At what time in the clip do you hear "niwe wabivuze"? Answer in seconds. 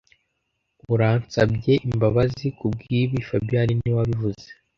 3.79-4.45